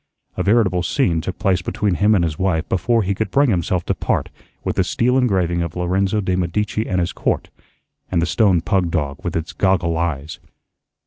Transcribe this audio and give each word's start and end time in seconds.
A 0.35 0.41
veritable 0.41 0.81
scene 0.81 1.21
took 1.21 1.37
place 1.37 1.61
between 1.61 1.93
him 1.93 2.15
and 2.15 2.23
his 2.23 2.39
wife 2.39 2.67
before 2.67 3.03
he 3.03 3.13
could 3.13 3.29
bring 3.29 3.51
himself 3.51 3.85
to 3.85 3.93
part 3.93 4.29
with 4.63 4.77
the 4.77 4.83
steel 4.83 5.15
engraving 5.15 5.61
of 5.61 5.75
"Lorenzo 5.75 6.21
de' 6.21 6.35
Medici 6.35 6.87
and 6.89 6.99
His 6.99 7.13
Court" 7.13 7.51
and 8.11 8.19
the 8.19 8.25
stone 8.25 8.61
pug 8.61 8.89
dog 8.89 9.23
with 9.23 9.35
its 9.35 9.53
goggle 9.53 9.95
eyes. 9.95 10.39